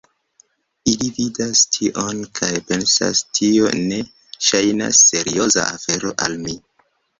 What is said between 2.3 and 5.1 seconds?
kaj pensas "Tio ne ŝajnas